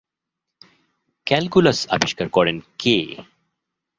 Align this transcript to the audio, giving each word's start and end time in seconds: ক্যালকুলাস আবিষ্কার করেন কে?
ক্যালকুলাস 1.27 1.79
আবিষ্কার 1.89 2.27
করেন 2.29 2.57
কে? 2.79 2.97